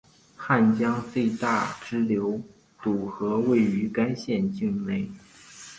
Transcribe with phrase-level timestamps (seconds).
[0.35, 2.41] 汉江最大支流
[2.81, 5.07] 堵河位于该县境内。